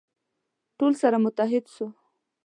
[0.77, 1.85] ټول سره متحد سو.